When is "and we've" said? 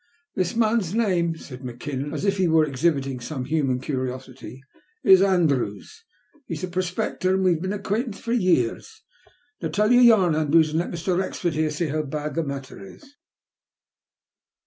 7.35-7.61